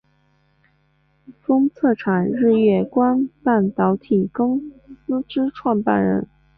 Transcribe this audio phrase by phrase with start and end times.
[1.41, 4.59] 封测厂日月光半导体公
[5.05, 6.27] 司之创办人。